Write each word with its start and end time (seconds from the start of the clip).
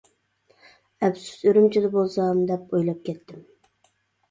ئەپسۇس، 1.03 1.43
ئۈرۈمچىدە 1.51 1.93
بولسام. 1.97 2.41
دەپ 2.55 2.75
ئويلاپ 2.79 3.07
كەتتىم. 3.11 3.47